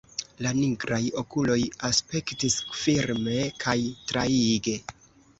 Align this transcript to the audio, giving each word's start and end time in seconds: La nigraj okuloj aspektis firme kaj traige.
La 0.43 0.51
nigraj 0.59 1.01
okuloj 1.21 1.57
aspektis 1.89 2.55
firme 2.85 3.35
kaj 3.65 3.75
traige. 4.13 4.75